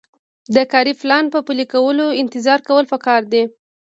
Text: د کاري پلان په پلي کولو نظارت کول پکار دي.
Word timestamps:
د 0.55 0.57
کاري 0.71 0.93
پلان 1.01 1.25
په 1.33 1.39
پلي 1.47 1.65
کولو 1.73 2.05
نظارت 2.33 2.61
کول 2.69 2.85
پکار 2.93 3.21
دي. 3.31 3.43